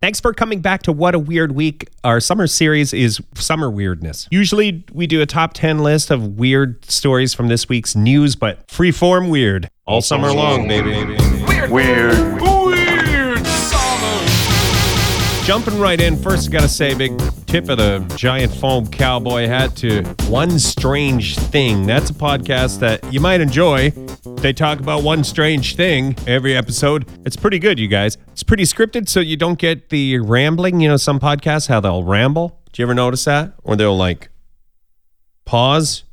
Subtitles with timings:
[0.00, 1.88] Thanks for coming back to What a Weird Week.
[2.04, 4.28] Our summer series is Summer Weirdness.
[4.30, 8.64] Usually we do a top 10 list of weird stories from this week's news, but
[8.68, 10.92] freeform weird all summer long, baby.
[11.68, 11.70] Weird.
[11.72, 12.40] Weird.
[12.40, 13.44] weird.
[15.44, 19.74] Jumping right in, first, got to say, big tip of the giant foam cowboy hat
[19.78, 21.86] to One Strange Thing.
[21.86, 23.92] That's a podcast that you might enjoy.
[24.36, 27.08] They talk about one strange thing every episode.
[27.26, 28.16] It's pretty good, you guys.
[28.28, 30.80] It's pretty scripted, so you don't get the rambling.
[30.80, 32.60] You know, some podcasts, how they'll ramble.
[32.72, 33.54] Do you ever notice that?
[33.64, 34.28] Or they'll like
[35.44, 36.04] pause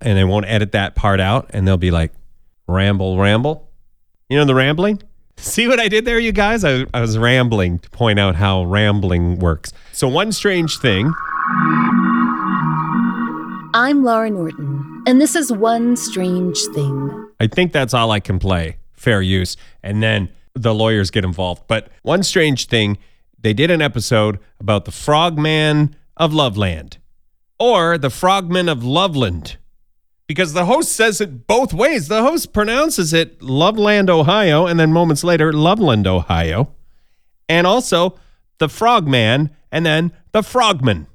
[0.00, 2.12] and they won't edit that part out and they'll be like,
[2.68, 3.70] ramble, ramble.
[4.28, 5.02] You know the rambling?
[5.38, 6.64] See what I did there, you guys?
[6.64, 9.72] I, I was rambling to point out how rambling works.
[9.92, 11.12] So, one strange thing.
[13.74, 14.75] I'm Laura Norton,
[15.06, 17.28] and this is One Strange Thing.
[17.38, 18.76] I think that's all I can play.
[18.92, 19.56] Fair use.
[19.82, 21.62] And then the lawyers get involved.
[21.68, 22.98] But one strange thing,
[23.38, 26.98] they did an episode about the frogman of Loveland
[27.58, 29.58] or the frogman of Loveland
[30.26, 32.08] because the host says it both ways.
[32.08, 36.74] The host pronounces it Loveland, Ohio, and then moments later, Loveland, Ohio.
[37.48, 38.18] And also
[38.58, 41.06] the Frogman, and then the Frogman,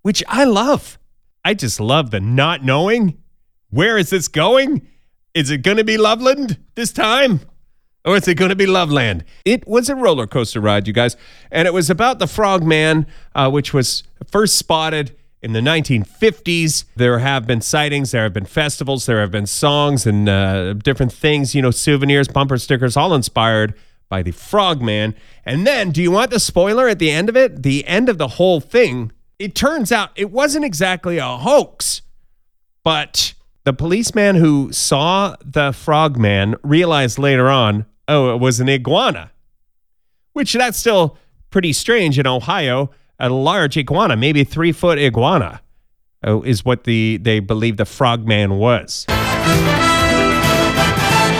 [0.00, 0.98] which I love.
[1.44, 3.18] I just love the not knowing.
[3.70, 4.86] Where is this going?
[5.34, 7.40] Is it going to be Loveland this time?
[8.04, 9.24] Or is it going to be Loveland?
[9.44, 11.16] It was a roller coaster ride, you guys.
[11.50, 16.84] And it was about the Frogman, uh, which was first spotted in the 1950s.
[16.96, 21.12] There have been sightings, there have been festivals, there have been songs and uh, different
[21.12, 23.74] things, you know, souvenirs, bumper stickers, all inspired
[24.08, 25.14] by the Frogman.
[25.44, 27.62] And then, do you want the spoiler at the end of it?
[27.62, 32.02] The end of the whole thing, it turns out it wasn't exactly a hoax,
[32.84, 39.32] but the policeman who saw the Frogman realized later on, oh, it was an iguana,
[40.32, 41.18] which that's still
[41.50, 45.60] pretty strange in Ohio a large iguana, maybe three foot iguana,
[46.26, 49.06] uh, is what the they believe the frogman was.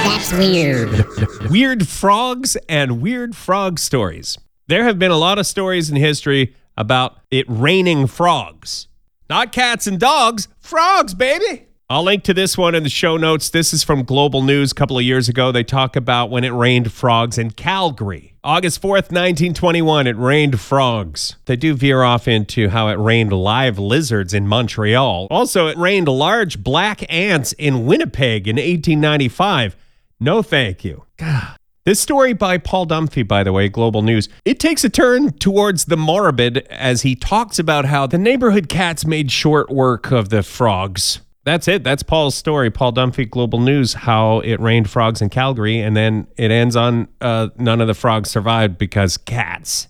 [0.09, 1.05] That's weird.
[1.51, 4.39] weird frogs and weird frog stories.
[4.69, 8.89] There have been a lot of stories in history about it raining frogs.
[9.29, 11.67] Not cats and dogs, frogs, baby.
[11.93, 13.51] I'll link to this one in the show notes.
[13.51, 15.53] This is from Global News a couple of years ago.
[15.53, 18.33] They talk about when it rained frogs in Calgary.
[18.43, 21.37] August 4th, 1921, it rained frogs.
[21.45, 25.29] They do veer off into how it rained live lizards in Montreal.
[25.31, 29.77] Also, it rained large black ants in Winnipeg in 1895.
[30.19, 31.05] No thank you.
[31.19, 31.57] God.
[31.85, 35.87] This story by Paul Dunphy, by the way, Global News, it takes a turn towards
[35.87, 40.45] the morbid as he talks about how the neighborhood cats made short work of the
[40.45, 41.23] frogs.
[41.43, 41.83] That's it.
[41.83, 42.71] That's Paul's story.
[42.71, 45.81] Paul Dunphy, Global News, how it rained frogs in Calgary.
[45.81, 49.89] And then it ends on uh, none of the frogs survived because cats.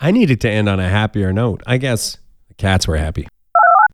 [0.00, 1.62] I needed to end on a happier note.
[1.66, 2.16] I guess
[2.48, 3.28] the cats were happy.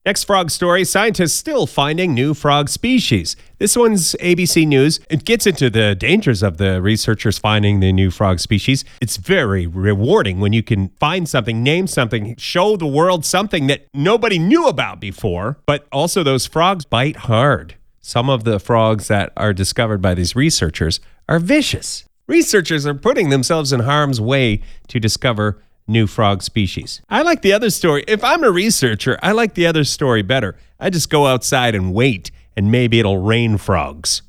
[0.07, 3.37] Next frog story scientists still finding new frog species.
[3.57, 5.01] This one's ABC News.
[5.09, 8.85] It gets into the dangers of the researchers finding the new frog species.
[9.01, 13.87] It's very rewarding when you can find something, name something, show the world something that
[13.95, 15.57] nobody knew about before.
[15.65, 17.77] But also, those frogs bite hard.
[18.03, 21.01] Some of the frogs that are discovered by these researchers
[21.31, 22.05] are vicious.
[22.27, 27.03] Researchers are putting themselves in harm's way to discover new frog species.
[27.09, 28.05] I like the other story.
[28.09, 30.57] If I'm a researcher, I like the other story better.
[30.81, 34.23] I just go outside and wait, and maybe it'll rain frogs.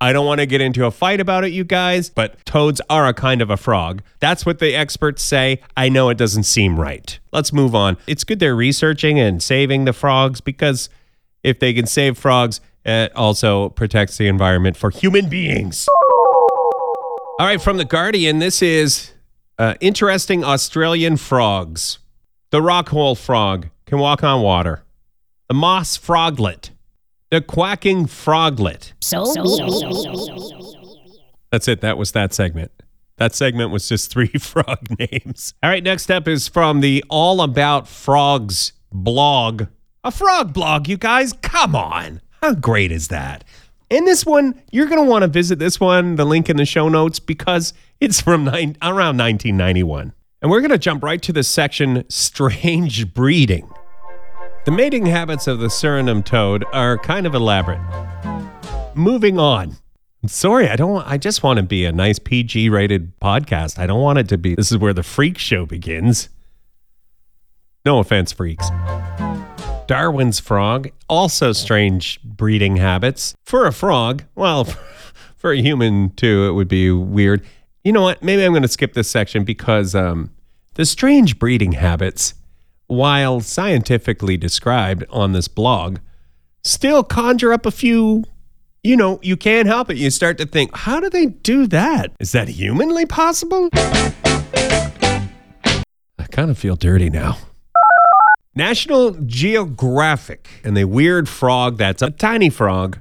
[0.00, 3.06] I don't want to get into a fight about it, you guys, but toads are
[3.06, 4.02] a kind of a frog.
[4.20, 5.62] That's what the experts say.
[5.76, 7.18] I know it doesn't seem right.
[7.32, 7.96] Let's move on.
[8.06, 10.90] It's good they're researching and saving the frogs because
[11.42, 15.88] if they can save frogs, it also protects the environment for human beings.
[17.40, 19.13] All right, from The Guardian, this is
[19.58, 21.98] uh, interesting Australian frogs.
[22.50, 24.84] The rockhole frog can walk on water.
[25.48, 26.70] The moss froglet.
[27.30, 28.94] The quacking froglet.
[29.00, 29.24] So,
[31.50, 31.80] That's it.
[31.80, 32.70] That was that segment.
[33.16, 35.54] That segment was just three frog names.
[35.62, 39.64] All right, next up is from the All About Frogs blog.
[40.02, 41.32] A frog blog, you guys.
[41.32, 42.20] Come on.
[42.42, 43.42] How great is that?
[43.90, 46.64] And this one, you're going to want to visit this one, the link in the
[46.64, 50.12] show notes, because it's from nine, around 1991.
[50.42, 53.70] And we're going to jump right to the section Strange Breeding.
[54.64, 57.80] The mating habits of the Suriname toad are kind of elaborate.
[58.94, 59.76] Moving on.
[60.26, 61.06] Sorry, I don't.
[61.06, 63.78] I just want to be a nice PG rated podcast.
[63.78, 64.54] I don't want it to be.
[64.54, 66.30] This is where the freak show begins.
[67.84, 68.70] No offense, freaks.
[69.86, 73.34] Darwin's frog, also strange breeding habits.
[73.44, 74.64] For a frog, well,
[75.36, 77.44] for a human too, it would be weird.
[77.82, 78.22] You know what?
[78.22, 80.30] Maybe I'm going to skip this section because um,
[80.74, 82.34] the strange breeding habits,
[82.86, 85.98] while scientifically described on this blog,
[86.62, 88.24] still conjure up a few.
[88.82, 89.96] You know, you can't help it.
[89.96, 92.12] You start to think, how do they do that?
[92.20, 93.70] Is that humanly possible?
[93.72, 94.12] I
[96.30, 97.38] kind of feel dirty now.
[98.56, 103.00] National Geographic and the weird frog that's a tiny frog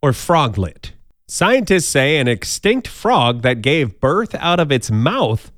[0.00, 0.92] or froglet.
[1.26, 5.50] Scientists say an extinct frog that gave birth out of its mouth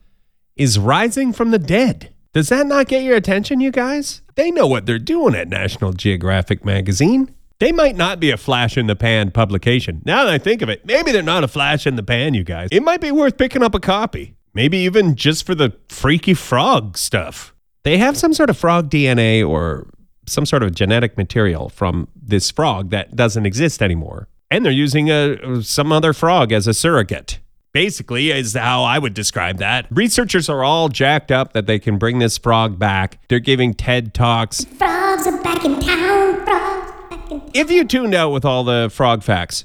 [0.57, 2.15] is rising from the dead.
[2.33, 4.23] Does that not get your attention, you guys?
[4.37, 7.35] They know what they're doing at National Geographic magazine.
[7.59, 10.01] They might not be a flash in the pan publication.
[10.07, 12.45] Now that I think of it, maybe they're not a flash in the pan, you
[12.45, 12.69] guys.
[12.73, 14.35] It might be worth picking up a copy.
[14.55, 17.55] Maybe even just for the freaky frog stuff.
[17.87, 19.89] They have some sort of frog DNA or
[20.27, 24.27] some sort of genetic material from this frog that doesn't exist anymore.
[24.51, 27.39] And they're using a, some other frog as a surrogate.
[27.73, 29.87] Basically, is how I would describe that.
[29.93, 33.21] Researchers are all jacked up that they can bring this frog back.
[33.29, 34.65] They're giving TED Talks.
[34.65, 36.45] Frogs are back in town.
[36.45, 39.65] Frogs back in If you tuned out with all the frog facts,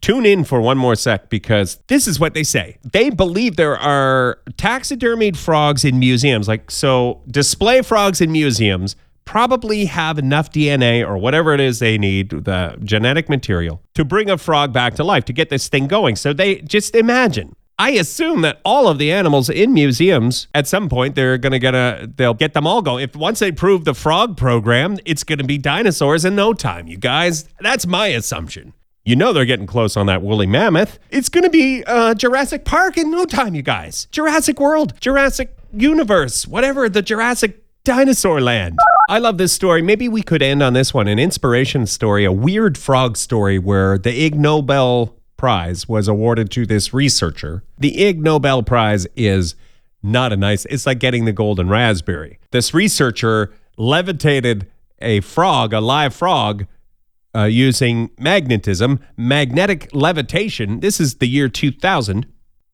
[0.00, 2.78] tune in for one more sec because this is what they say.
[2.92, 6.48] They believe there are taxidermied frogs in museums.
[6.48, 11.98] Like, so display frogs in museums probably have enough DNA or whatever it is they
[11.98, 15.86] need, the genetic material, to bring a frog back to life, to get this thing
[15.86, 16.16] going.
[16.16, 17.54] So they just imagine.
[17.78, 21.74] I assume that all of the animals in museums at some point they're to get
[21.74, 23.04] a they'll get them all going.
[23.04, 26.96] If once they prove the frog program, it's to be dinosaurs in no time, you
[26.96, 27.48] guys.
[27.60, 28.72] That's my assumption.
[29.08, 30.98] You know they're getting close on that woolly mammoth.
[31.10, 34.06] It's going to be uh, Jurassic Park in no time, you guys.
[34.10, 38.76] Jurassic World, Jurassic Universe, whatever, the Jurassic Dinosaur Land.
[39.08, 39.80] I love this story.
[39.80, 43.96] Maybe we could end on this one an inspiration story, a weird frog story where
[43.96, 47.62] the Ig Nobel Prize was awarded to this researcher.
[47.78, 49.54] The Ig Nobel Prize is
[50.02, 52.38] not a nice, it's like getting the golden raspberry.
[52.50, 54.66] This researcher levitated
[55.00, 56.66] a frog, a live frog,
[57.34, 60.80] uh, using magnetism, magnetic levitation.
[60.80, 62.26] This is the year 2000.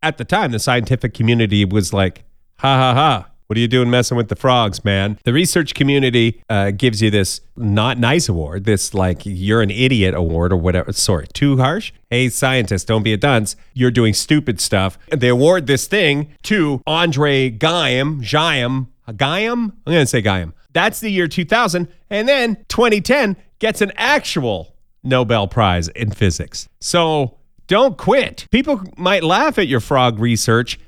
[0.02, 2.24] At the time, the scientific community was like,
[2.58, 3.30] ha ha ha.
[3.46, 5.18] What are you doing messing with the frogs, man?
[5.24, 10.14] The research community uh, gives you this not nice award, this like you're an idiot
[10.14, 10.92] award or whatever.
[10.92, 11.92] Sorry, too harsh?
[12.08, 13.54] Hey, scientist, don't be a dunce.
[13.74, 14.98] You're doing stupid stuff.
[15.10, 19.72] They award this thing to Andre Guyam, Giam, Guyam?
[19.86, 20.54] I'm going to say Guyam.
[20.74, 21.88] That's the year 2000.
[22.10, 26.68] And then 2010 gets an actual Nobel Prize in physics.
[26.80, 28.46] So don't quit.
[28.50, 30.78] People might laugh at your frog research.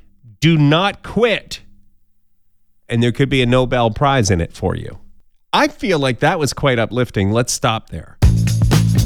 [0.40, 1.62] Do not quit.
[2.88, 4.98] And there could be a Nobel Prize in it for you.
[5.52, 7.30] I feel like that was quite uplifting.
[7.30, 8.18] Let's stop there.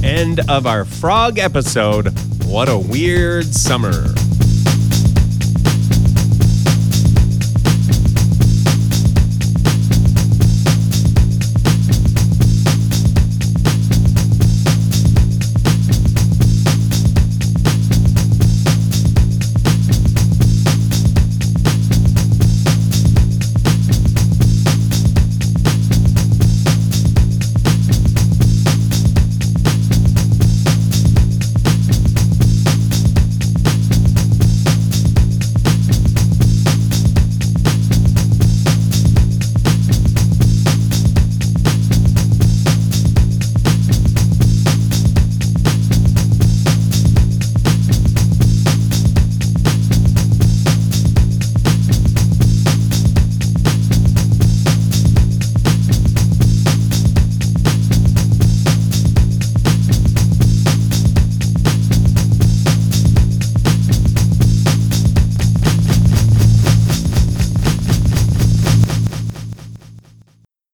[0.02, 2.08] End of our frog episode.
[2.44, 4.06] What a weird summer.